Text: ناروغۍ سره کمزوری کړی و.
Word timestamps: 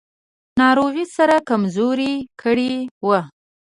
ناروغۍ 0.59 1.05
سره 1.15 1.35
کمزوری 1.49 2.13
کړی 2.41 2.73
و. 3.05 3.07